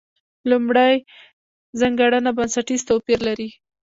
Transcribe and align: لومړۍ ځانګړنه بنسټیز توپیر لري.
لومړۍ 0.49 0.93
ځانګړنه 1.79 2.31
بنسټیز 2.37 2.81
توپیر 2.89 3.19
لري. 3.27 3.49